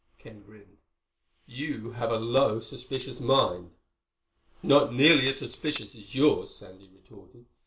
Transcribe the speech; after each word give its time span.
Ken 0.17 0.41
grinned. 0.41 0.79
"You 1.45 1.91
have 1.91 2.09
a 2.09 2.17
low 2.17 2.59
suspicious 2.59 3.19
mind." 3.21 3.69
"It's 4.55 4.63
not 4.63 4.95
nearly 4.95 5.27
as 5.27 5.37
suspicious 5.37 5.93
as 5.93 6.15
yours," 6.15 6.49
Sandy 6.49 6.89
retorted. 6.91 7.45